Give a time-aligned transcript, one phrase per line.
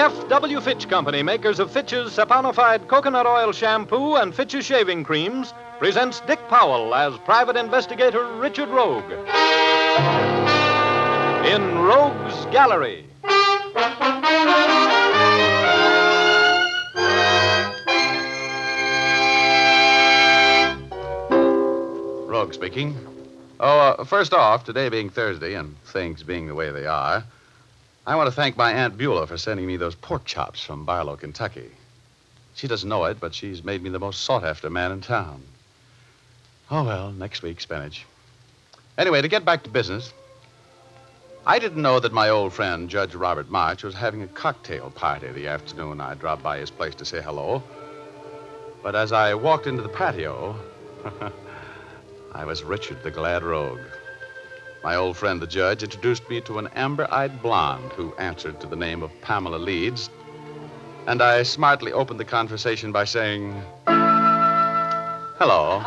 [0.00, 0.62] F.W.
[0.62, 6.38] Fitch Company, makers of Fitch's saponified coconut oil shampoo and Fitch's shaving creams, presents Dick
[6.48, 9.04] Powell as private investigator Richard Rogue.
[11.44, 13.04] In Rogue's Gallery.
[22.26, 22.96] Rogue speaking.
[23.60, 27.22] Oh, uh, first off, today being Thursday and things being the way they are,
[28.06, 31.16] I want to thank my Aunt Beulah for sending me those pork chops from Barlow,
[31.16, 31.70] Kentucky.
[32.54, 35.42] She doesn't know it, but she's made me the most sought after man in town.
[36.70, 38.06] Oh, well, next week, spinach.
[38.96, 40.12] Anyway, to get back to business,
[41.44, 45.28] I didn't know that my old friend, Judge Robert March, was having a cocktail party
[45.28, 47.62] the afternoon I dropped by his place to say hello.
[48.82, 50.56] But as I walked into the patio,
[52.32, 53.80] I was Richard the Glad Rogue.
[54.82, 58.66] My old friend, the judge, introduced me to an amber eyed blonde who answered to
[58.66, 60.08] the name of Pamela Leeds.
[61.06, 63.62] And I smartly opened the conversation by saying,
[65.38, 65.82] Hello.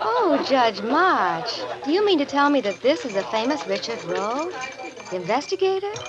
[0.00, 1.60] Oh, Judge March.
[1.84, 4.52] Do you mean to tell me that this is the famous Richard Rogue?
[5.10, 5.90] The investigator?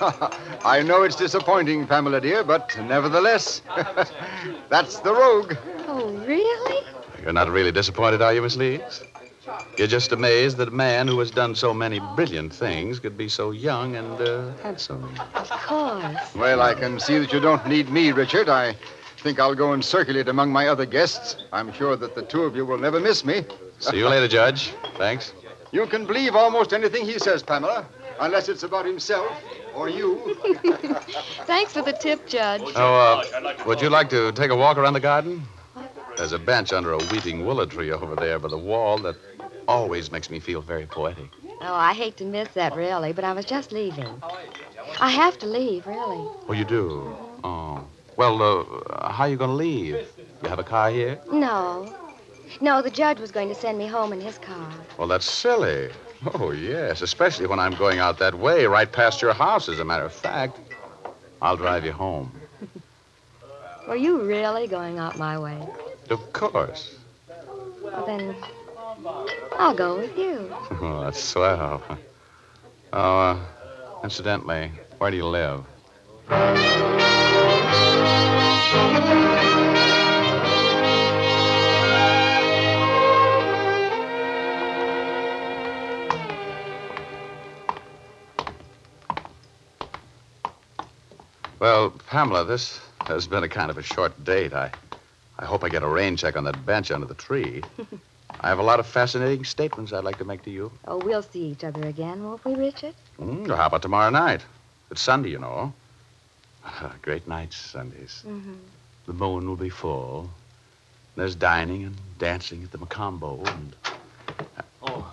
[0.64, 3.62] I know it's disappointing, Pamela dear, but nevertheless,
[4.68, 5.54] that's the rogue.
[5.88, 6.86] Oh, really?
[7.22, 9.02] You're not really disappointed, are you, Miss Leeds?
[9.76, 13.28] You're just amazed that a man who has done so many brilliant things could be
[13.28, 15.04] so young and uh, handsome.
[15.34, 16.34] Of course.
[16.34, 18.48] Well, I can see that you don't need me, Richard.
[18.48, 18.76] I
[19.18, 21.36] think I'll go and circulate among my other guests.
[21.52, 23.44] I'm sure that the two of you will never miss me.
[23.78, 24.72] See you later, Judge.
[24.96, 25.32] Thanks.
[25.72, 27.86] You can believe almost anything he says, Pamela,
[28.20, 29.30] unless it's about himself
[29.74, 30.36] or you.
[31.46, 32.62] Thanks for the tip, Judge.
[32.74, 35.42] Oh, uh, would you like to take a walk around the garden?
[36.16, 39.16] There's a bench under a weeping willow tree over there by the wall that
[39.70, 41.30] always makes me feel very poetic.
[41.60, 44.22] Oh, I hate to miss that, really, but I was just leaving.
[44.98, 46.24] I have to leave, really.
[46.48, 47.16] Oh, you do?
[47.44, 47.80] Oh.
[48.16, 50.02] Well, uh, how are you going to leave?
[50.42, 51.18] You have a car here?
[51.32, 51.92] No.
[52.60, 54.72] No, the judge was going to send me home in his car.
[54.98, 55.90] Well, that's silly.
[56.34, 59.84] Oh, yes, especially when I'm going out that way, right past your house, as a
[59.84, 60.58] matter of fact.
[61.40, 62.30] I'll drive you home.
[63.88, 65.58] Were you really going out my way?
[66.10, 66.96] Of course.
[67.82, 68.36] Well, then,
[69.58, 70.52] I'll go with you.
[70.82, 71.82] Oh, that's swell.
[72.92, 73.38] Oh, uh,
[74.02, 75.64] incidentally, where do you live?
[91.58, 94.54] Well, Pamela, this has been a kind of a short date.
[94.54, 94.72] I,
[95.38, 97.62] I hope I get a rain check on that bench under the tree.
[98.42, 100.72] I have a lot of fascinating statements I'd like to make to you.
[100.86, 102.94] Oh, we'll see each other again, won't we, Richard?
[103.20, 104.40] Mm, how about tomorrow night?
[104.90, 105.72] It's Sunday, you know.
[107.02, 108.22] Great nights, Sundays.
[108.26, 108.54] Mm-hmm.
[109.06, 110.30] The moon will be full.
[111.16, 113.76] There's dining and dancing at the Mocambo, and
[114.82, 115.12] Oh,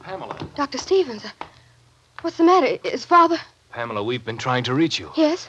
[0.00, 0.38] Pamela.
[0.54, 0.76] Dr.
[0.78, 1.30] Stevens, uh,
[2.20, 2.78] what's the matter?
[2.84, 3.38] Is father.
[3.70, 5.10] Pamela, we've been trying to reach you.
[5.16, 5.48] Yes?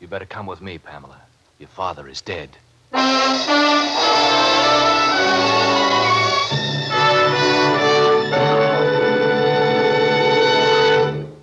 [0.00, 1.20] You better come with me, Pamela.
[1.58, 2.50] Your father is dead.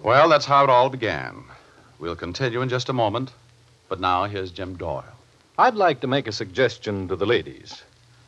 [0.06, 1.44] Well, that's how it all began.
[1.98, 3.32] We'll continue in just a moment.
[3.90, 5.04] But now here's Jim Doyle.
[5.58, 7.82] I'd like to make a suggestion to the ladies.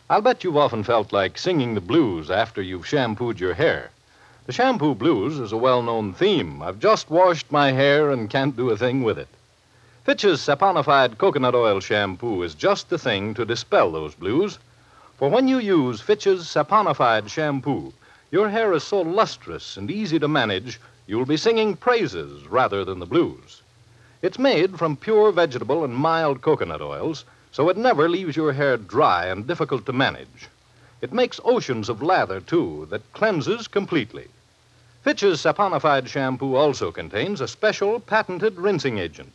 [0.09, 3.91] I'll bet you've often felt like singing the blues after you've shampooed your hair.
[4.47, 6.63] The shampoo blues is a well known theme.
[6.63, 9.27] I've just washed my hair and can't do a thing with it.
[10.03, 14.57] Fitch's saponified coconut oil shampoo is just the thing to dispel those blues.
[15.17, 17.93] For when you use Fitch's saponified shampoo,
[18.31, 22.99] your hair is so lustrous and easy to manage, you'll be singing praises rather than
[22.99, 23.61] the blues.
[24.21, 28.77] It's made from pure vegetable and mild coconut oils, so it never leaves your hair
[28.77, 30.47] dry and difficult to manage.
[31.01, 34.27] It makes oceans of lather, too, that cleanses completely.
[35.03, 39.33] Fitch's saponified shampoo also contains a special patented rinsing agent.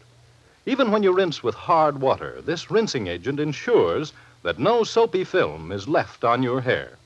[0.67, 4.13] Even when you rinse with hard water, this rinsing agent ensures
[4.43, 6.99] that no soapy film is left on your hair.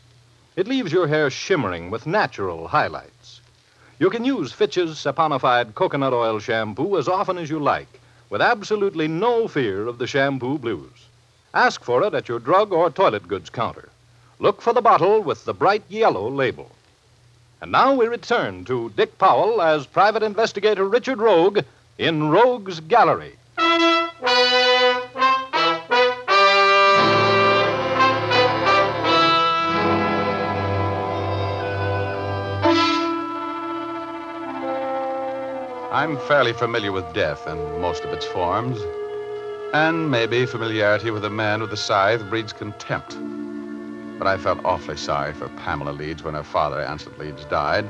[0.56, 3.15] It leaves your hair shimmering with natural highlights.
[3.98, 7.88] You can use Fitch's saponified coconut oil shampoo as often as you like,
[8.28, 11.06] with absolutely no fear of the shampoo blues.
[11.54, 13.88] Ask for it at your drug or toilet goods counter.
[14.38, 16.70] Look for the bottle with the bright yellow label.
[17.62, 21.60] And now we return to Dick Powell as Private Investigator Richard Rogue
[21.96, 23.36] in Rogue's Gallery.
[35.96, 38.78] I'm fairly familiar with death and most of its forms.
[39.72, 43.16] And maybe familiarity with a man with a scythe breeds contempt.
[44.18, 47.88] But I felt awfully sorry for Pamela Leeds when her father, Anson Leeds, died.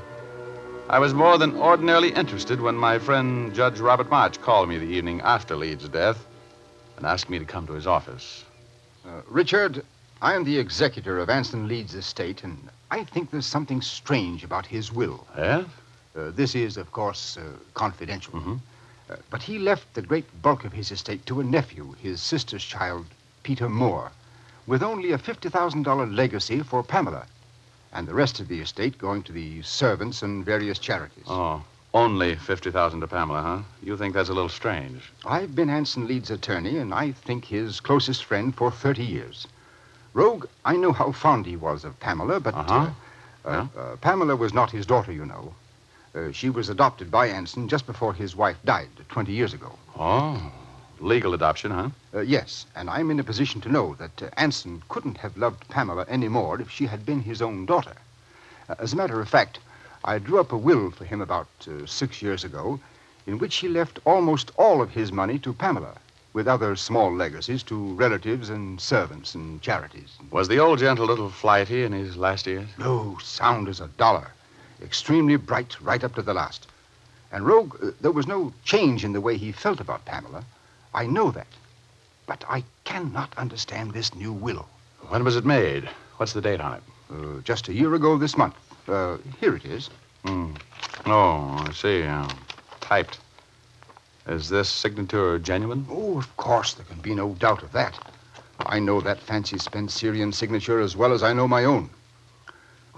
[0.88, 4.84] I was more than ordinarily interested when my friend Judge Robert March called me the
[4.84, 6.24] evening after Leeds' death
[6.96, 8.44] and asked me to come to his office.
[9.04, 9.84] Uh, Richard,
[10.22, 14.64] I am the executor of Anson Leeds' estate, and I think there's something strange about
[14.64, 15.26] his will.
[15.36, 15.64] Yeah?
[16.16, 17.42] Uh, this is, of course, uh,
[17.74, 18.32] confidential.
[18.34, 18.60] Mhm.
[19.10, 22.64] Uh, but he left the great bulk of his estate to a nephew, his sister's
[22.64, 23.06] child,
[23.42, 24.10] Peter Moore,
[24.66, 27.26] with only a $50,000 legacy for Pamela,
[27.92, 31.26] and the rest of the estate going to the servants and various charities.
[31.28, 33.62] Oh, only 50000 to Pamela, huh?
[33.82, 35.12] You think that's a little strange.
[35.24, 39.46] I've been Anson Leeds' attorney, and I think his closest friend for 30 years.
[40.14, 42.90] Rogue, I know how fond he was of Pamela, but Uh-huh.
[43.44, 45.54] uh, uh, uh, Pamela was not his daughter, you know.
[46.16, 49.78] Uh, she was adopted by Anson just before his wife died 20 years ago.
[49.98, 50.50] Oh,
[50.98, 51.90] legal adoption, huh?
[52.14, 55.68] Uh, yes, and I'm in a position to know that uh, Anson couldn't have loved
[55.68, 57.92] Pamela any more if she had been his own daughter.
[58.66, 59.58] Uh, as a matter of fact,
[60.04, 62.80] I drew up a will for him about uh, six years ago
[63.26, 65.98] in which he left almost all of his money to Pamela,
[66.32, 70.16] with other small legacies to relatives and servants and charities.
[70.30, 72.68] Was the old gent a little flighty in his last years?
[72.78, 74.30] No, sound as a dollar.
[74.82, 76.67] Extremely bright right up to the last.
[77.32, 80.44] And Rogue, uh, there was no change in the way he felt about Pamela.
[80.94, 81.46] I know that.
[82.26, 84.67] But I cannot understand this new will.
[85.08, 85.88] When was it made?
[86.17, 86.82] What's the date on it?
[87.11, 88.55] Uh, just a year ago this month.
[88.88, 89.90] Uh, here it is.
[90.25, 90.52] Hmm.
[91.06, 92.02] Oh, I see.
[92.02, 92.28] Uh,
[92.81, 93.19] typed.
[94.26, 95.87] Is this signature genuine?
[95.88, 97.99] Oh, of course, there can be no doubt of that.
[98.61, 101.90] I know that fancy Spencerian signature as well as I know my own.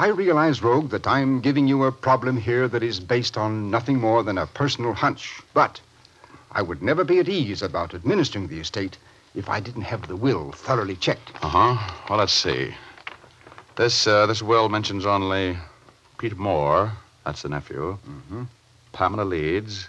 [0.00, 3.98] I realize, Rogue, that I'm giving you a problem here that is based on nothing
[3.98, 5.40] more than a personal hunch.
[5.54, 5.80] But
[6.52, 8.96] I would never be at ease about administering the estate
[9.34, 11.32] if I didn't have the will thoroughly checked.
[11.42, 11.94] Uh huh.
[12.08, 12.72] Well, let's see.
[13.74, 15.58] This uh, this will mentions only
[16.18, 16.92] Peter Moore.
[17.24, 17.98] That's the nephew.
[18.08, 18.44] Mm-hmm.
[18.92, 19.88] Pamela Leeds.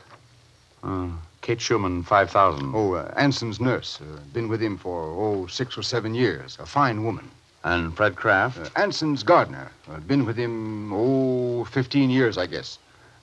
[0.84, 1.10] Uh,
[1.42, 2.72] Kate Schumann, five thousand.
[2.74, 4.00] Oh, uh, Anson's nurse.
[4.02, 6.58] Uh, been with him for, oh, six or seven years.
[6.60, 7.30] A fine woman.
[7.64, 8.58] And Fred Kraft.
[8.58, 9.72] Uh, Anson's gardener.
[9.90, 12.80] Uh, been with him, oh, 15 years, I guess.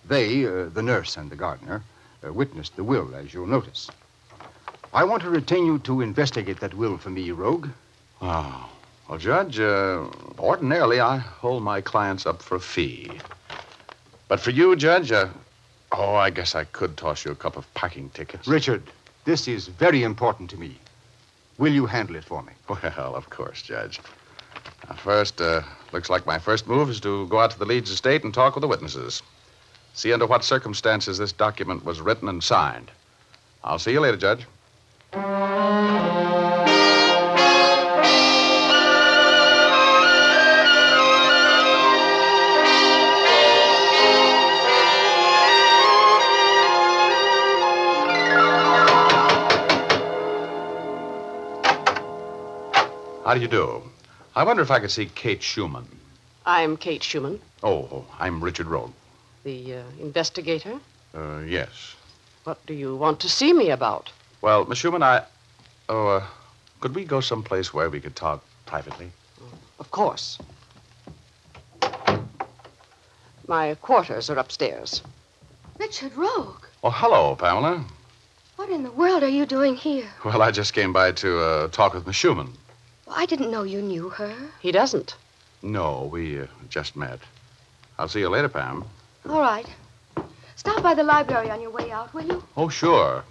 [0.06, 1.82] They, uh, the nurse and the gardener,
[2.24, 3.90] uh, witnessed the will, as you'll notice.
[4.92, 7.68] I want to retain you to investigate that will for me, Rogue.
[8.20, 8.68] Oh.
[9.08, 10.04] Well, Judge, uh,
[10.38, 13.10] ordinarily I hold my clients up for a fee.
[14.28, 15.28] But for you, Judge, uh,
[15.92, 18.48] oh, I guess I could toss you a couple of parking tickets.
[18.48, 18.82] Richard,
[19.24, 20.76] this is very important to me.
[21.58, 22.52] Will you handle it for me?
[22.68, 24.00] Well, of course, Judge.
[24.94, 25.62] First, uh,
[25.92, 28.54] looks like my first move is to go out to the Leeds estate and talk
[28.54, 29.22] with the witnesses.
[29.94, 32.90] See under what circumstances this document was written and signed.
[33.64, 34.46] I'll see you later, Judge.
[53.24, 53.85] How do you do?
[54.36, 55.86] I wonder if I could see Kate Schumann.
[56.44, 58.92] I'm Kate Schumann, Oh, I'm Richard Rogue.
[59.44, 60.78] the uh, investigator.
[61.14, 61.94] Uh, yes.
[62.44, 64.12] What do you want to see me about?
[64.42, 65.24] Well, Miss Schumann, I.
[65.88, 66.26] Oh, uh,
[66.80, 69.10] could we go someplace where we could talk privately?
[69.80, 70.38] Of course.
[73.48, 75.02] My quarters are upstairs.
[75.78, 77.84] Richard Rogue, Oh, hello, Pamela.
[78.56, 80.08] what in the world are you doing here?
[80.24, 82.52] Well, I just came by to uh, talk with Miss Schumann.
[83.06, 84.34] Well, I didn't know you knew her.
[84.60, 85.14] He doesn't.
[85.62, 87.20] No, we uh, just met.
[87.98, 88.84] I'll see you later, Pam.
[89.28, 89.66] All right.
[90.56, 92.42] Stop by the library on your way out, will you?
[92.56, 93.24] Oh, sure.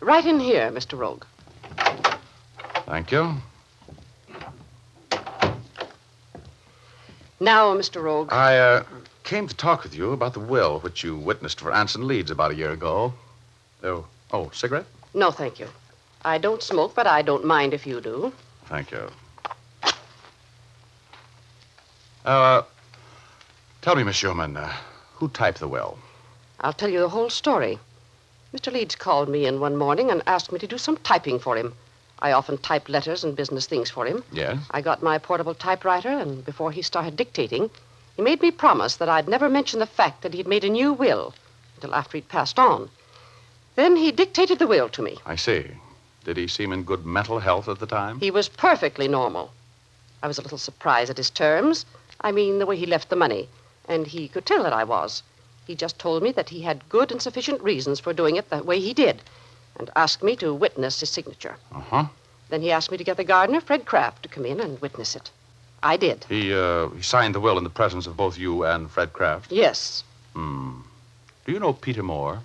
[0.00, 0.98] Right in here, Mr.
[0.98, 1.24] Rogue.
[2.86, 3.34] Thank you.
[7.40, 8.02] Now, Mr.
[8.02, 8.32] Rogue.
[8.32, 8.84] I uh,
[9.22, 12.50] came to talk with you about the will which you witnessed for Anson Leeds about
[12.50, 13.12] a year ago.
[13.82, 14.86] Oh, oh, cigarette?
[15.14, 15.68] No, thank you.
[16.24, 18.32] I don't smoke, but I don't mind if you do.
[18.66, 19.08] Thank you.
[22.24, 22.62] Uh,
[23.80, 24.72] tell me, Miss Schumann, uh,
[25.14, 25.98] who typed the will?
[26.60, 27.78] I'll tell you the whole story.
[28.52, 28.72] Mr.
[28.72, 31.74] Leeds called me in one morning and asked me to do some typing for him.
[32.18, 34.24] I often type letters and business things for him.
[34.32, 34.58] Yes?
[34.72, 37.70] I got my portable typewriter, and before he started dictating,
[38.16, 40.92] he made me promise that I'd never mention the fact that he'd made a new
[40.92, 41.32] will
[41.76, 42.90] until after he'd passed on.
[43.78, 45.18] Then he dictated the will to me.
[45.24, 45.64] I see.
[46.24, 48.18] Did he seem in good mental health at the time?
[48.18, 49.52] He was perfectly normal.
[50.20, 51.86] I was a little surprised at his terms.
[52.20, 53.48] I mean, the way he left the money.
[53.86, 55.22] And he could tell that I was.
[55.64, 58.64] He just told me that he had good and sufficient reasons for doing it the
[58.64, 59.22] way he did,
[59.78, 61.54] and asked me to witness his signature.
[61.72, 62.04] Uh huh.
[62.48, 65.14] Then he asked me to get the gardener, Fred Kraft, to come in and witness
[65.14, 65.30] it.
[65.84, 66.26] I did.
[66.28, 69.52] He, uh, he signed the will in the presence of both you and Fred Kraft.
[69.52, 70.02] Yes.
[70.32, 70.80] Hmm.
[71.46, 72.40] Do you know Peter Moore?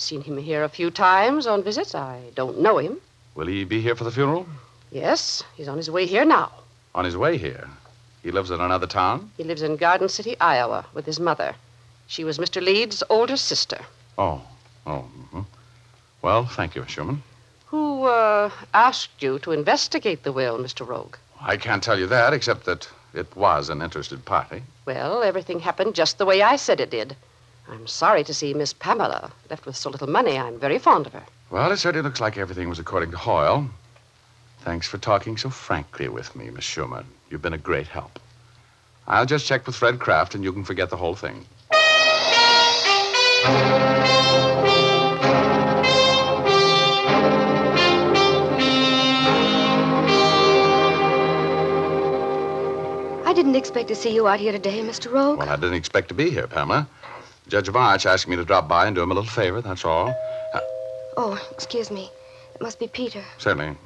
[0.00, 1.94] I've seen him here a few times on visits.
[1.94, 3.02] I don't know him.
[3.34, 4.46] Will he be here for the funeral?
[4.90, 6.50] Yes, he's on his way here now.
[6.94, 7.68] On his way here.
[8.22, 9.30] He lives in another town?
[9.36, 11.54] He lives in Garden City, Iowa, with his mother.
[12.06, 12.62] She was Mr.
[12.62, 13.78] Leeds' older sister.
[14.16, 14.40] Oh.
[14.86, 15.04] Oh.
[15.34, 15.44] mhm.
[16.22, 17.22] Well, thank you, Schumann.
[17.66, 20.88] Who, uh, asked you to investigate the will, Mr.
[20.88, 21.16] Rogue?
[21.42, 24.62] I can't tell you that, except that it was an interested party.
[24.86, 27.16] Well, everything happened just the way I said it did.
[27.68, 30.38] I'm sorry to see Miss Pamela left with so little money.
[30.38, 31.24] I'm very fond of her.
[31.50, 33.68] Well, it certainly looks like everything was according to Hoyle.
[34.60, 37.06] Thanks for talking so frankly with me, Miss Schumann.
[37.30, 38.18] You've been a great help.
[39.06, 41.46] I'll just check with Fred Kraft, and you can forget the whole thing.
[53.24, 55.10] I didn't expect to see you out here today, Mr.
[55.10, 55.38] Rogue.
[55.38, 56.86] Well, I didn't expect to be here, Pamela.
[57.48, 60.08] Judge March asked me to drop by and do him a little favor, that's all.
[60.54, 60.60] Uh,
[61.16, 62.10] oh, excuse me.
[62.54, 63.24] It must be Peter.
[63.38, 63.76] Certainly.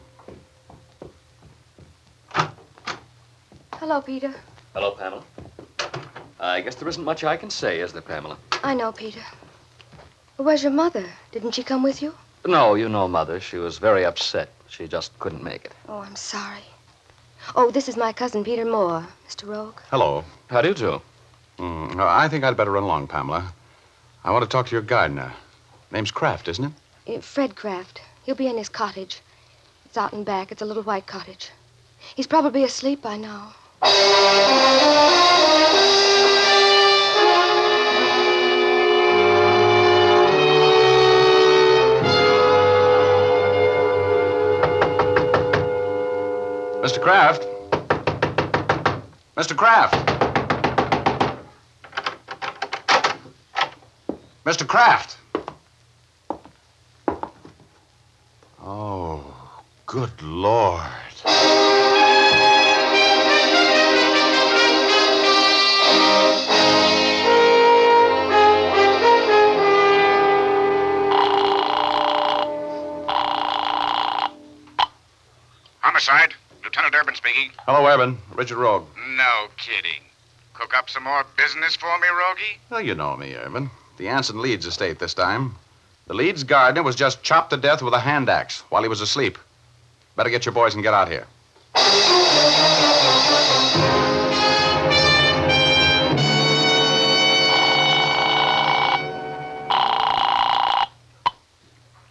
[3.72, 4.34] Hello, Peter.
[4.74, 5.22] Hello, Pamela.
[6.40, 8.36] I guess there isn't much I can say, is there, Pamela?
[8.62, 9.22] I know, Peter.
[10.36, 11.06] Where's your mother?
[11.32, 12.14] Didn't she come with you?
[12.46, 13.40] No, you know, Mother.
[13.40, 14.50] She was very upset.
[14.68, 15.72] She just couldn't make it.
[15.88, 16.64] Oh, I'm sorry.
[17.56, 19.48] Oh, this is my cousin, Peter Moore, Mr.
[19.48, 19.78] Rogue.
[19.90, 20.24] Hello.
[20.50, 21.02] How do you do?
[21.58, 23.52] Mm, I think I'd better run along, Pamela.
[24.24, 25.32] I want to talk to your gardener.
[25.90, 26.64] Name's Kraft, isn't
[27.06, 27.16] it?
[27.16, 28.00] Uh, Fred Kraft.
[28.24, 29.20] He'll be in his cottage.
[29.84, 30.50] It's out and back.
[30.50, 31.50] It's a little white cottage.
[32.16, 33.54] He's probably asleep by now.
[46.82, 47.00] Mr.
[47.00, 47.46] Kraft.
[49.36, 49.56] Mr.
[49.56, 50.23] Kraft.
[54.44, 54.66] Mr.
[54.68, 55.16] Kraft.
[58.62, 59.24] Oh,
[59.86, 60.82] good Lord.
[75.80, 76.34] Homicide.
[76.62, 77.50] Lieutenant Urban speaking.
[77.66, 78.18] Hello, Urban.
[78.34, 78.86] Richard Rogue.
[79.16, 80.02] No kidding.
[80.52, 82.58] Cook up some more business for me, Rogie?
[82.68, 83.70] Well, you know me, Urban.
[83.96, 85.54] The Anson Leeds estate this time.
[86.06, 89.00] The Leeds gardener was just chopped to death with a hand axe while he was
[89.00, 89.38] asleep.
[90.16, 91.26] Better get your boys and get out here.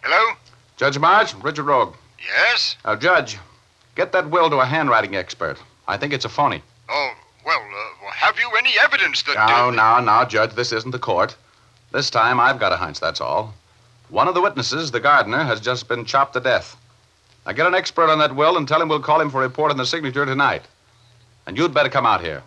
[0.02, 0.36] Hello?
[0.76, 1.94] Judge March, Richard Rogue.
[2.18, 2.76] Yes?
[2.84, 3.38] Now, Judge,
[3.94, 5.58] get that will to a handwriting expert.
[5.86, 6.62] I think it's a phony.
[6.88, 7.12] Oh,
[7.44, 9.34] well, uh, have you any evidence that.
[9.48, 11.36] No, now, now, Judge, this isn't the court.
[11.94, 13.54] This time I've got a hunch, that's all.
[14.08, 16.76] One of the witnesses, the gardener, has just been chopped to death.
[17.46, 19.46] Now get an expert on that will and tell him we'll call him for a
[19.46, 20.62] report on the signature tonight.
[21.46, 22.42] And you'd better come out here.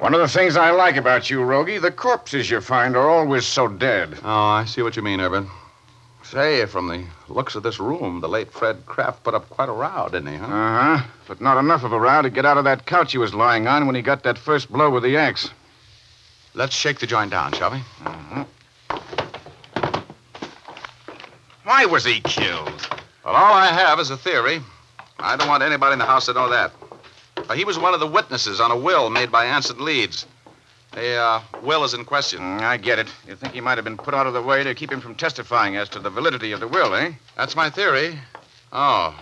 [0.00, 3.46] One of the things I like about you, Rogie, the corpses you find are always
[3.46, 4.18] so dead.
[4.24, 5.48] Oh, I see what you mean, Urban.
[6.30, 9.72] Say, from the looks of this room, the late Fred Kraft put up quite a
[9.72, 10.46] row, didn't he, huh?
[10.46, 11.06] Uh huh.
[11.26, 13.66] But not enough of a row to get out of that couch he was lying
[13.66, 15.50] on when he got that first blow with the axe.
[16.54, 17.80] Let's shake the joint down, shall we?
[21.64, 22.88] Why was he killed?
[23.24, 24.60] Well, all I have is a theory.
[25.18, 26.70] I don't want anybody in the house to know that.
[27.34, 30.26] But he was one of the witnesses on a will made by Anson Leeds.
[30.92, 32.40] The uh, will is in question.
[32.40, 33.06] Mm, I get it.
[33.26, 35.14] You think he might have been put out of the way to keep him from
[35.14, 37.12] testifying as to the validity of the will, eh?
[37.36, 38.18] That's my theory.
[38.72, 39.14] Oh.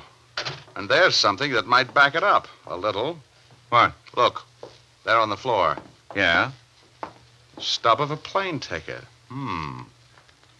[0.76, 3.18] And there's something that might back it up a little.
[3.68, 3.92] What?
[4.16, 4.44] Look,
[5.04, 5.76] there on the floor.
[6.16, 6.52] Yeah?
[7.58, 9.04] Stub of a plane ticket.
[9.28, 9.82] Hmm.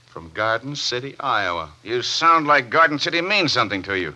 [0.09, 1.71] From Garden City, Iowa.
[1.83, 4.15] You sound like Garden City means something to you.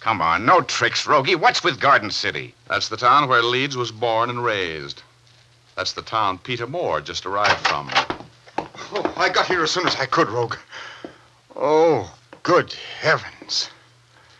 [0.00, 1.36] Come on, no tricks, Rogie.
[1.36, 2.54] What's with Garden City?
[2.68, 5.02] That's the town where Leeds was born and raised.
[5.78, 7.88] That's the town Peter Moore just arrived from.
[8.90, 10.56] Oh, I got here as soon as I could, Rogue.
[11.54, 13.70] Oh, good heavens.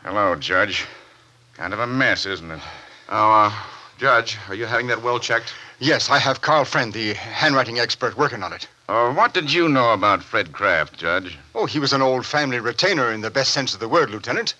[0.02, 0.85] Hello, Judge.
[1.54, 2.61] Kind of a mess, isn't it?
[3.09, 3.52] Oh, uh,
[3.99, 5.54] Judge, are you having that will checked?
[5.78, 8.66] Yes, I have Carl Friend, the handwriting expert, working on it.
[8.88, 11.38] Uh, what did you know about Fred Kraft, Judge?
[11.54, 14.54] Oh, he was an old family retainer in the best sense of the word, Lieutenant.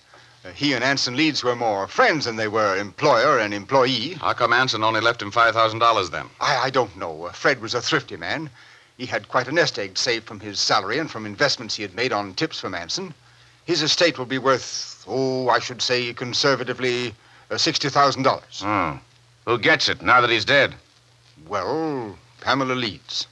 [0.45, 4.13] Uh, he and Anson Leeds were more friends than they were employer and employee.
[4.13, 6.27] How come Anson only left him $5,000 then?
[6.39, 7.25] I, I don't know.
[7.25, 8.49] Uh, Fred was a thrifty man.
[8.97, 11.95] He had quite a nest egg saved from his salary and from investments he had
[11.95, 13.13] made on tips from Anson.
[13.65, 17.15] His estate will be worth, oh, I should say conservatively,
[17.51, 18.63] uh, $60,000.
[18.63, 18.99] Oh.
[19.45, 20.73] Who gets it now that he's dead?
[21.47, 23.27] Well, Pamela Leeds.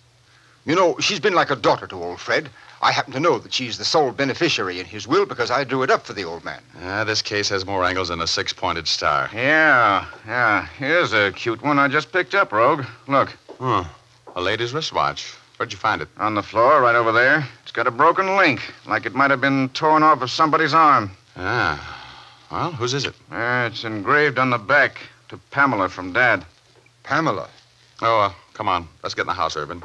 [0.65, 2.49] You know, she's been like a daughter to old Fred.
[2.81, 5.81] I happen to know that she's the sole beneficiary in his will because I drew
[5.83, 6.61] it up for the old man.
[6.83, 9.29] Ah, this case has more angles than a six pointed star.
[9.33, 10.67] Yeah, yeah.
[10.77, 12.85] Here's a cute one I just picked up, Rogue.
[13.07, 13.85] Look, Huh.
[14.35, 15.33] A lady's wristwatch.
[15.57, 16.07] Where'd you find it?
[16.17, 17.47] on the floor right over there.
[17.63, 21.09] It's got a broken link, like it might have been torn off of somebody's arm.
[21.35, 21.95] Ah.
[22.51, 23.15] Well, whose is it?
[23.31, 26.45] Uh, it's engraved on the back to Pamela from Dad.
[27.01, 27.49] Pamela.
[28.03, 28.87] Oh, uh, come on.
[29.01, 29.81] Let's get in the house, Urban.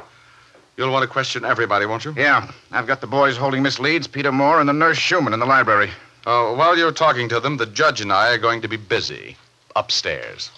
[0.75, 2.13] You'll want to question everybody, won't you?
[2.17, 5.39] Yeah, I've got the boys holding Miss Leeds, Peter Moore, and the nurse Schumann in
[5.39, 5.91] the library.
[6.25, 9.37] Oh, while you're talking to them, the judge and I are going to be busy
[9.75, 10.49] upstairs.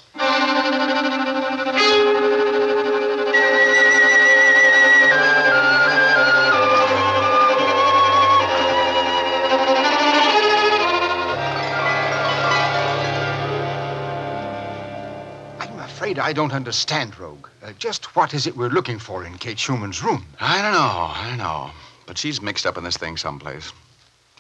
[16.06, 17.48] Afraid I don't understand, Rogue.
[17.64, 20.24] Uh, just what is it we're looking for in Kate Schumann's room?
[20.40, 20.80] I don't know.
[20.80, 21.72] I don't know.
[22.06, 23.74] But she's mixed up in this thing someplace.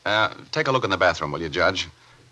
[0.05, 1.87] Uh, take a look in the bathroom, will you, Judge?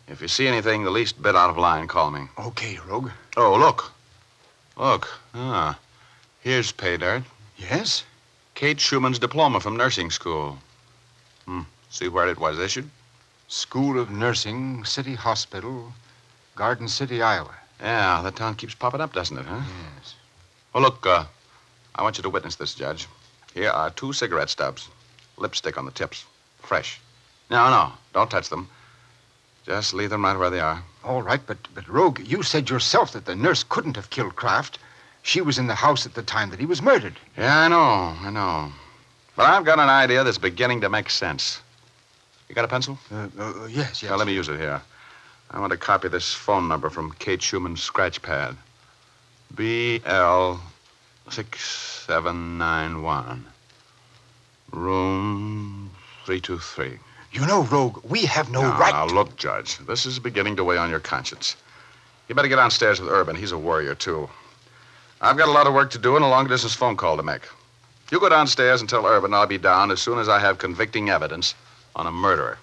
[0.08, 2.28] If you see anything the least bit out of line, call me.
[2.38, 3.10] Okay, Rogue.
[3.36, 3.92] Oh, look.
[4.78, 5.08] Look.
[5.34, 5.80] Ah.
[6.42, 7.24] Here's pay dirt.
[7.58, 8.04] Yes?
[8.54, 10.60] Kate Schumann's diploma from nursing school.
[11.48, 11.62] Hmm.
[11.90, 12.88] See where it was issued?
[13.48, 15.92] School of Nursing, City Hospital,
[16.56, 17.56] Garden City, Iowa.
[17.80, 19.62] Yeah, the town keeps popping up, doesn't it, huh?
[19.98, 20.16] Yes.
[20.74, 21.26] Oh, look, uh,
[21.96, 23.08] I want you to witness this, Judge.
[23.54, 24.90] Here are two cigarette stubs,
[25.38, 26.26] lipstick on the tips,
[26.60, 27.00] fresh.
[27.50, 28.70] No, no, don't touch them.
[29.66, 30.84] Just leave them right where they are.
[31.04, 34.80] All right, but, but Rogue, you said yourself that the nurse couldn't have killed Kraft.
[35.22, 37.16] She was in the house at the time that he was murdered.
[37.38, 38.72] Yeah, I know, I know.
[39.36, 41.62] But I've got an idea that's beginning to make sense.
[42.50, 42.98] You got a pencil?
[43.12, 44.04] Uh, uh, yes, yes.
[44.04, 44.82] Yeah, let me use it here.
[45.54, 48.58] I want to copy this phone number from Kate Schumann's scratch pad.
[49.52, 50.56] BL
[51.30, 51.64] six
[52.08, 53.46] seven nine one.
[54.72, 55.92] Room
[56.26, 56.98] three two three.
[57.32, 58.94] You know, Rogue, we have no now, right.
[58.94, 61.56] Now, look, Judge, this is beginning to weigh on your conscience.
[62.28, 63.36] You better get downstairs with Urban.
[63.36, 64.30] He's a warrior, too.
[65.20, 67.24] I've got a lot of work to do and a long distance phone call to
[67.24, 67.42] make.
[68.12, 71.10] You go downstairs and tell Urban I'll be down as soon as I have convicting
[71.10, 71.56] evidence
[71.96, 72.60] on a murderer.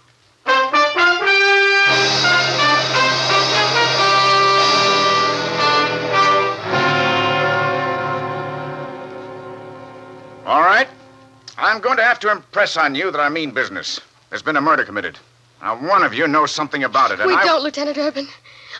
[11.71, 14.01] I'm going to have to impress on you that I mean business.
[14.29, 15.17] There's been a murder committed.
[15.63, 17.45] Now, one of you knows something about it, and We I...
[17.45, 18.27] don't, Lieutenant Urban.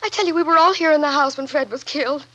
[0.03, 2.27] I tell you, we were all here in the house when Fred was killed.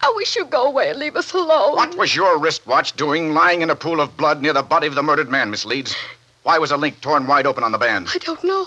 [0.00, 1.76] I wish you'd go away and leave us alone.
[1.76, 4.96] What was your wristwatch doing lying in a pool of blood near the body of
[4.96, 5.94] the murdered man, Miss Leeds?
[6.42, 8.08] Why was a link torn wide open on the band?
[8.12, 8.66] I don't know.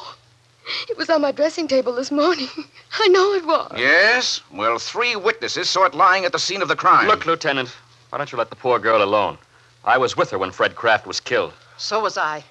[0.90, 2.48] It was on my dressing table this morning.
[2.98, 3.74] I know it was.
[3.76, 4.40] Yes?
[4.54, 7.08] Well, three witnesses saw it lying at the scene of the crime.
[7.08, 7.76] Look, Lieutenant,
[8.10, 9.38] why don't you let the poor girl alone?
[9.86, 11.54] I was with her when Fred Kraft was killed.
[11.78, 12.44] So was I.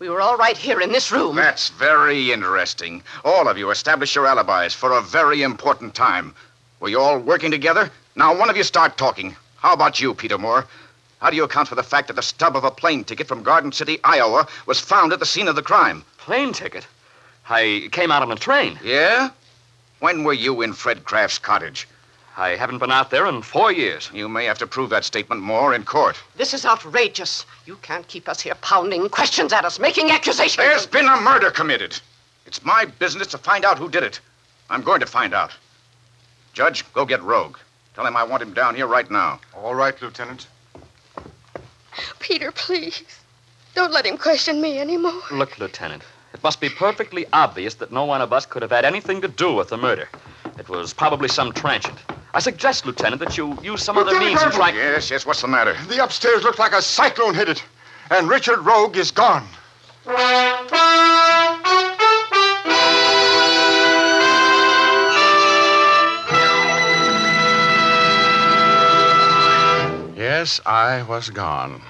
[0.00, 1.36] We were all right here in this room.
[1.36, 3.02] That's very interesting.
[3.24, 6.34] All of you established your alibis for a very important time.
[6.80, 7.90] Were you all working together?
[8.16, 9.36] Now, one of you start talking.
[9.58, 10.66] How about you, Peter Moore?
[11.20, 13.42] How do you account for the fact that the stub of a plane ticket from
[13.42, 16.02] Garden City, Iowa, was found at the scene of the crime?
[16.16, 16.86] Plane ticket?
[17.48, 18.78] I came out on a train.
[18.82, 19.30] Yeah?
[20.00, 21.86] When were you in Fred Kraft's cottage?
[22.36, 24.10] I haven't been out there in four years.
[24.14, 26.16] You may have to prove that statement more in court.
[26.36, 27.44] This is outrageous.
[27.66, 30.56] You can't keep us here pounding questions at us, making accusations.
[30.56, 31.98] There's been a murder committed.
[32.46, 34.20] It's my business to find out who did it.
[34.70, 35.52] I'm going to find out.
[36.52, 37.58] Judge, go get Rogue.
[37.94, 39.40] Tell him I want him down here right now.
[39.54, 40.46] All right, Lieutenant.
[42.20, 43.02] Peter, please.
[43.74, 45.20] Don't let him question me anymore.
[45.30, 48.84] Look, Lieutenant, it must be perfectly obvious that no one of us could have had
[48.84, 50.08] anything to do with the murder.
[50.58, 51.98] It was probably some transient.
[52.32, 54.76] I suggest, Lieutenant, that you use some other means in trying.
[54.76, 55.76] Yes, yes, what's the matter?
[55.88, 57.62] The upstairs looks like a cyclone hit it,
[58.10, 59.46] and Richard Rogue is gone.
[70.16, 71.82] Yes, I was gone.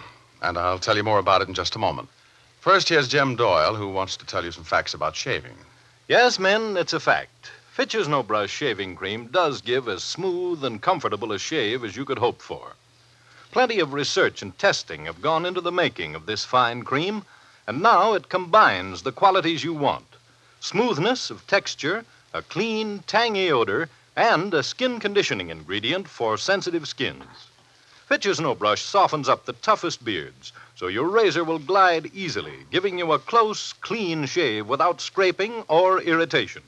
[0.42, 2.08] And I'll tell you more about it in just a moment.
[2.60, 5.54] First, here's Jim Doyle, who wants to tell you some facts about shaving.
[6.08, 7.50] Yes, men, it's a fact.
[7.80, 12.04] Fitch's No Brush shaving cream does give as smooth and comfortable a shave as you
[12.04, 12.76] could hope for.
[13.52, 17.24] Plenty of research and testing have gone into the making of this fine cream,
[17.66, 20.04] and now it combines the qualities you want
[20.60, 27.48] smoothness of texture, a clean, tangy odor, and a skin conditioning ingredient for sensitive skins.
[28.06, 32.98] Fitch's No Brush softens up the toughest beards, so your razor will glide easily, giving
[32.98, 36.62] you a close, clean shave without scraping or irritation.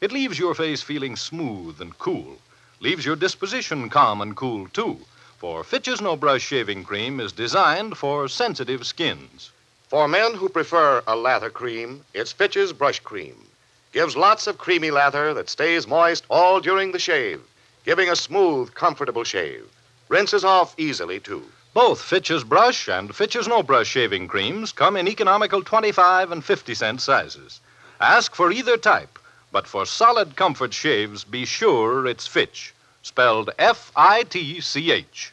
[0.00, 2.38] It leaves your face feeling smooth and cool,
[2.78, 5.00] leaves your disposition calm and cool, too,
[5.38, 9.50] for Fitch's No Brush shaving cream is designed for sensitive skins.
[9.88, 13.48] For men who prefer a lather cream, it's Fitch's Brush Cream.
[13.92, 17.40] Gives lots of creamy lather that stays moist all during the shave,
[17.84, 19.66] giving a smooth, comfortable shave.
[20.08, 21.42] Rinses off easily, too.
[21.74, 26.74] Both Fitch's Brush and Fitch's No Brush shaving creams come in economical 25 and 50
[26.74, 27.58] cent sizes.
[28.00, 29.17] Ask for either type,
[29.50, 35.32] but for solid comfort shaves, be sure it's Fitch, spelled F I T C H.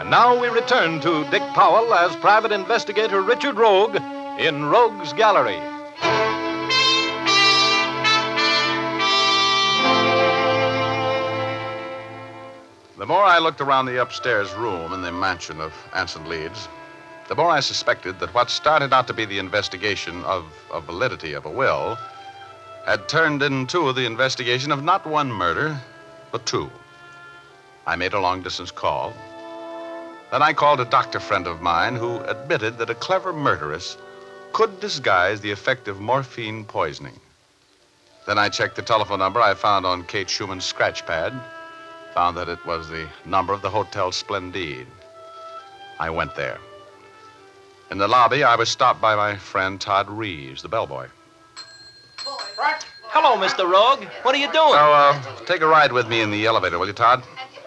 [0.00, 3.96] And now we return to Dick Powell as private investigator Richard Rogue
[4.38, 5.73] in Rogue's Gallery.
[12.96, 16.68] The more I looked around the upstairs room in the mansion of Anson Leeds,
[17.26, 21.32] the more I suspected that what started out to be the investigation of a validity
[21.32, 21.98] of a will
[22.86, 25.76] had turned into the investigation of not one murder,
[26.30, 26.70] but two.
[27.84, 29.12] I made a long distance call.
[30.30, 33.96] Then I called a doctor friend of mine who admitted that a clever murderess
[34.52, 37.18] could disguise the effect of morphine poisoning.
[38.24, 41.32] Then I checked the telephone number I found on Kate Schumann's scratch pad,
[42.14, 44.86] found that it was the number of the Hotel Splendide.
[45.98, 46.58] I went there.
[47.90, 51.08] In the lobby, I was stopped by my friend Todd Reeves, the bellboy.
[53.08, 53.68] Hello, Mr.
[53.70, 54.04] Rogue.
[54.22, 54.72] What are you doing?
[54.72, 57.22] So, uh, take a ride with me in the elevator, will you, Todd?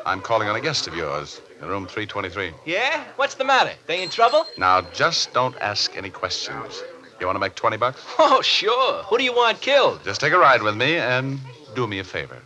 [0.05, 2.51] I'm calling on a guest of yours in room 323.
[2.65, 3.03] Yeah?
[3.17, 3.71] What's the matter?
[3.85, 4.45] They in trouble?
[4.57, 6.83] Now, just don't ask any questions.
[7.19, 8.03] You want to make 20 bucks?
[8.19, 9.03] Oh, sure.
[9.03, 10.03] Who do you want killed?
[10.03, 11.39] Just take a ride with me and
[11.75, 12.37] do me a favor.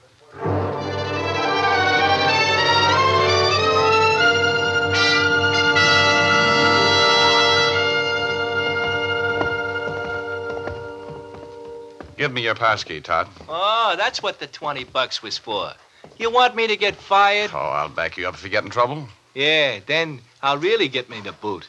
[12.21, 13.27] Give me your passkey, Todd.
[13.49, 15.73] Oh, that's what the 20 bucks was for.
[16.19, 17.49] You want me to get fired?
[17.51, 19.10] Oh, I'll back you up if you get in trouble.
[19.34, 21.67] Yeah, then I'll really get me the boot.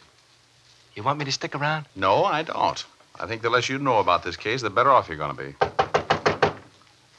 [0.95, 1.87] You want me to stick around?
[1.97, 2.85] No, I don't.
[3.19, 5.43] I think the less you know about this case, the better off you're going to
[5.43, 5.55] be.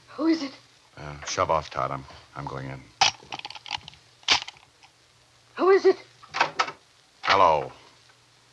[0.09, 0.51] Who is it?
[0.95, 1.89] Uh, shove off, Todd.
[1.89, 2.79] I'm, I'm going in.
[5.55, 5.97] Who is it?
[7.23, 7.71] Hello.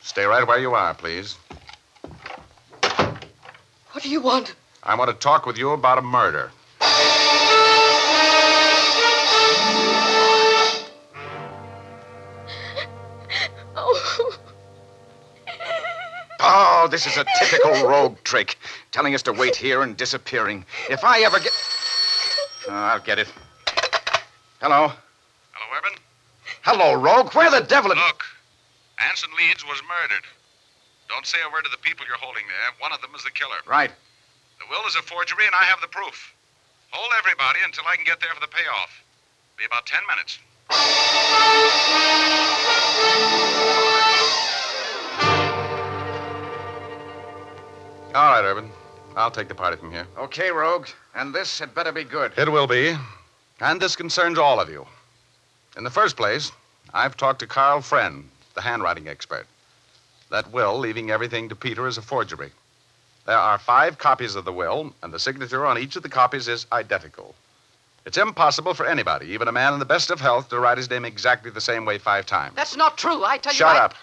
[0.01, 1.37] Stay right where you are, please.
[3.93, 4.55] What do you want?
[4.83, 6.51] I want to talk with you about a murder.
[13.77, 14.39] Oh.
[16.41, 18.57] Oh, this is a typical rogue trick.
[18.91, 20.65] Telling us to wait here and disappearing.
[20.89, 21.53] If I ever get.
[22.69, 23.31] Oh, I'll get it.
[24.63, 24.93] Hello.
[25.53, 25.93] Hello, Urban.
[26.63, 27.35] Hello, Rogue.
[27.35, 27.91] Where the devil.
[27.91, 28.25] Look,
[29.09, 30.25] Anson Leeds was murdered.
[31.09, 32.73] Don't say a word to the people you're holding there.
[32.79, 33.57] One of them is the killer.
[33.67, 33.91] Right.
[34.61, 36.35] The will is a forgery, and I have the proof.
[36.91, 39.03] Hold everybody until I can get there for the payoff.
[39.57, 40.39] Be about ten minutes.
[48.15, 48.71] All right, Urban.
[49.17, 50.07] I'll take the party from here.
[50.19, 50.89] Okay, Rogue.
[51.15, 52.33] And this had better be good.
[52.37, 52.97] It will be.
[53.61, 54.87] And this concerns all of you.
[55.77, 56.53] In the first place,
[56.93, 59.47] I've talked to Carl Friend, the handwriting expert.
[60.31, 62.53] That will, leaving everything to Peter, is a forgery.
[63.27, 66.49] There are five copies of the will, and the signature on each of the copies
[66.49, 67.35] is identical.
[68.07, 70.89] It's impossible for anybody, even a man in the best of health, to write his
[70.89, 72.55] name exactly the same way five times.
[72.57, 73.23] That's not true.
[73.25, 73.81] I tell Shut you.
[73.81, 73.95] I- up.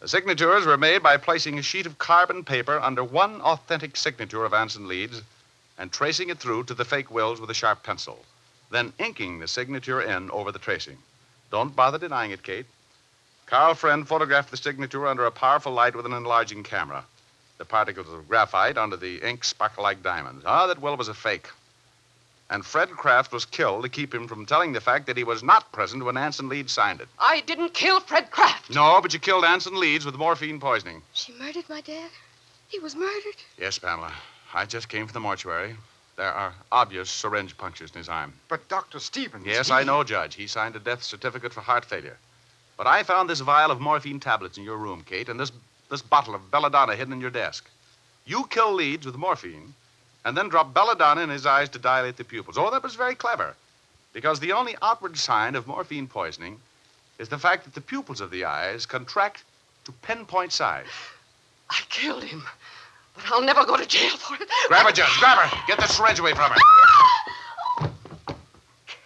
[0.00, 4.44] The signatures were made by placing a sheet of carbon paper under one authentic signature
[4.44, 5.22] of Anson Leeds
[5.78, 8.24] and tracing it through to the fake wills with a sharp pencil,
[8.70, 10.98] then inking the signature in over the tracing.
[11.50, 12.66] Don't bother denying it, Kate.
[13.46, 17.04] Carl Friend photographed the signature under a powerful light with an enlarging camera.
[17.58, 20.44] The particles of graphite under the ink sparkle like diamonds.
[20.46, 21.48] Ah, that will was a fake.
[22.48, 25.42] And Fred Kraft was killed to keep him from telling the fact that he was
[25.42, 27.08] not present when Anson Leeds signed it.
[27.18, 28.70] I didn't kill Fred Kraft.
[28.70, 31.02] No, but you killed Anson Leeds with morphine poisoning.
[31.12, 32.10] She murdered my dad?
[32.68, 33.36] He was murdered?
[33.58, 34.12] Yes, Pamela.
[34.54, 35.74] I just came from the mortuary.
[36.16, 38.32] There are obvious syringe punctures in his arm.
[38.48, 39.00] But Dr.
[39.00, 39.44] Stevens.
[39.46, 40.34] Yes, he- I know, Judge.
[40.36, 42.16] He signed a death certificate for heart failure.
[42.76, 45.50] But I found this vial of morphine tablets in your room, Kate, and this,
[45.90, 47.68] this bottle of belladonna hidden in your desk.
[48.24, 49.74] You kill Leeds with morphine
[50.24, 52.58] and then drop belladonna in his eyes to dilate the pupils.
[52.58, 53.54] Oh, that was very clever.
[54.12, 56.58] Because the only outward sign of morphine poisoning
[57.18, 59.44] is the fact that the pupils of the eyes contract
[59.84, 60.86] to pinpoint size.
[61.70, 62.42] I killed him.
[63.14, 64.48] But I'll never go to jail for it.
[64.68, 65.18] Grab her, Judge.
[65.18, 65.58] Grab her.
[65.66, 67.90] Get the syringe away from her.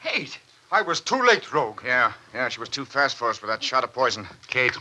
[0.02, 0.38] Kate!
[0.72, 1.82] I was too late, Rogue.
[1.84, 4.26] Yeah, yeah, she was too fast for us with that shot of poison.
[4.46, 4.76] Kate.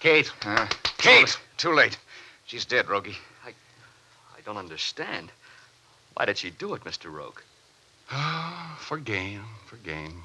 [0.00, 0.32] Kate.
[0.44, 0.66] Uh,
[1.04, 1.28] Kate!
[1.28, 1.98] Too, too late.
[2.46, 3.18] She's dead, Rogie.
[3.44, 5.30] I I don't understand.
[6.14, 7.12] Why did she do it, Mr.
[7.12, 7.40] Rogue?
[8.10, 10.22] Ah, for gain, for gain.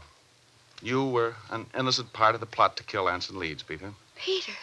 [0.82, 3.92] You were an innocent part of the plot to kill Anson Leeds, Peter.
[4.16, 4.54] Peter.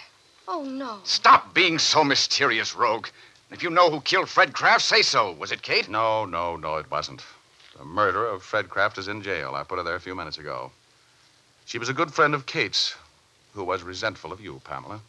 [0.48, 1.00] Oh, no.
[1.04, 3.08] Stop being so mysterious, Rogue.
[3.50, 5.32] If you know who killed Fred Kraft, say so.
[5.32, 5.88] Was it Kate?
[5.88, 7.22] No, no, no, it wasn't.
[7.76, 9.54] The murderer of Fred Kraft is in jail.
[9.54, 10.72] I put her there a few minutes ago.
[11.66, 12.94] She was a good friend of Kate's,
[13.52, 15.02] who was resentful of you, Pamela,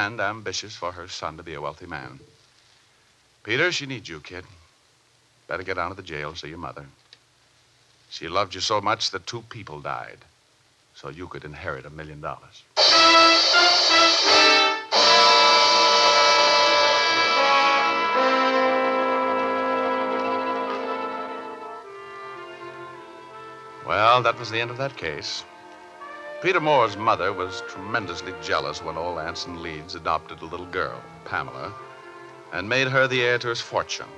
[0.00, 2.18] and ambitious for her son to be a wealthy man.
[3.42, 4.44] Peter, she needs you, kid.
[5.46, 6.86] Better get down to the jail, see your mother.
[8.08, 10.18] She loved you so much that two people died,
[10.94, 12.62] so you could inherit a million dollars.
[23.86, 25.44] Well, that was the end of that case.
[26.42, 31.74] Peter Moore's mother was tremendously jealous when old Anson Leeds adopted a little girl, Pamela,
[32.54, 34.08] and made her the heir to his fortune.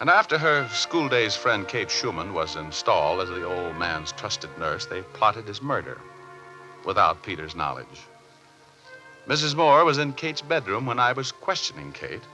[0.00, 4.50] And after her school days friend Kate Schumann was installed as the old man's trusted
[4.58, 6.00] nurse, they plotted his murder
[6.84, 8.02] without Peter's knowledge.
[9.28, 9.54] Mrs.
[9.54, 12.24] Moore was in Kate's bedroom when I was questioning Kate.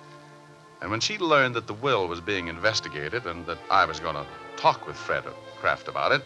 [0.80, 4.16] And when she learned that the will was being investigated and that I was going
[4.16, 5.24] to talk with Fred
[5.60, 6.22] Kraft about it,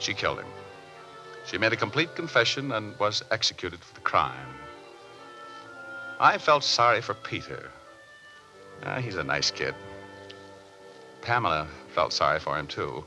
[0.00, 0.46] she killed him.
[1.46, 4.48] She made a complete confession and was executed for the crime.
[6.18, 7.70] I felt sorry for Peter.
[8.84, 9.74] Ah, he's a nice kid.
[11.22, 13.04] Pamela felt sorry for him, too.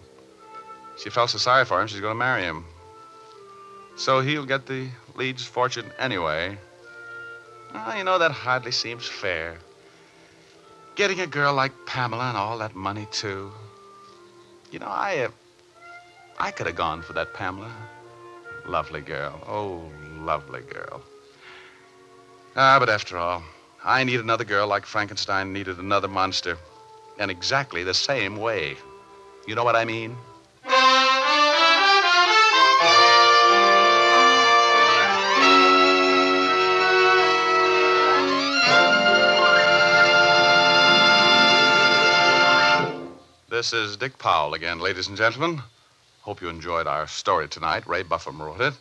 [0.98, 2.66] She felt so sorry for him, she's going to marry him.
[3.96, 6.58] So he'll get the Leeds fortune anyway.
[7.74, 9.58] Ah, you know, that hardly seems fair.
[10.96, 13.52] Getting a girl like Pamela and all that money, too.
[14.72, 15.20] You know, I.
[15.20, 15.30] Uh,
[16.40, 17.72] I could have gone for that Pamela.
[18.68, 19.40] Lovely girl.
[19.48, 19.82] Oh,
[20.26, 21.02] lovely girl.
[22.58, 23.42] Ah, but after all,
[23.82, 26.58] I need another girl like Frankenstein needed another monster.
[27.18, 28.76] In exactly the same way.
[29.48, 30.18] You know what I mean?
[43.50, 45.64] This is Dick Powell again, ladies and gentlemen.
[46.28, 47.88] Hope you enjoyed our story tonight.
[47.88, 48.74] Ray Buffum wrote it.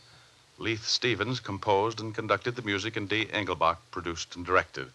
[0.58, 4.88] Leith Stevens composed and conducted the music, and Dee Engelbach produced and directed.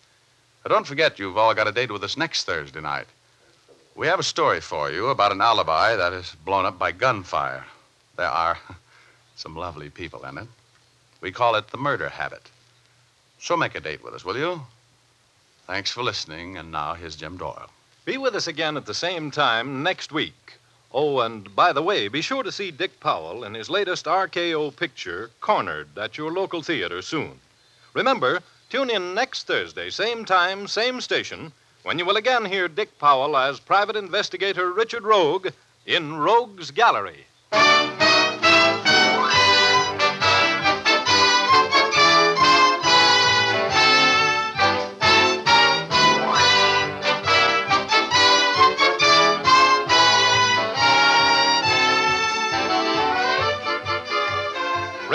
[0.65, 3.05] Now, don't forget, you've all got a date with us next Thursday night.
[3.95, 7.63] We have a story for you about an alibi that is blown up by gunfire.
[8.17, 8.57] There are
[9.37, 10.47] some lovely people in it.
[11.21, 12.49] We call it the murder habit.
[13.39, 14.61] So make a date with us, will you?
[15.67, 17.69] Thanks for listening, and now here's Jim Doyle.
[18.03, 20.57] Be with us again at the same time next week.
[20.93, 24.75] Oh, and by the way, be sure to see Dick Powell in his latest RKO
[24.75, 27.39] picture, Cornered, at your local theater soon.
[27.93, 32.99] Remember, tune in next Thursday, same time, same station, when you will again hear Dick
[32.99, 35.47] Powell as private investigator Richard Rogue
[35.85, 37.25] in Rogue's Gallery.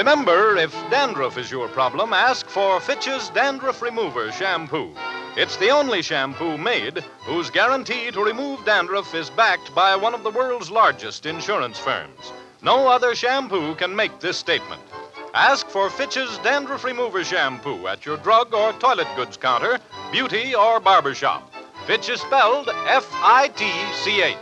[0.06, 4.94] Remember, if dandruff is your problem, ask for Fitch's Dandruff Remover Shampoo.
[5.36, 10.22] It's the only shampoo made whose guarantee to remove dandruff is backed by one of
[10.22, 12.32] the world's largest insurance firms.
[12.62, 14.80] No other shampoo can make this statement.
[15.34, 19.80] Ask for Fitch's Dandruff Remover Shampoo at your drug or toilet goods counter,
[20.12, 21.52] beauty or barber shop.
[21.84, 23.68] Fitch is spelled F I T
[24.04, 24.36] C H.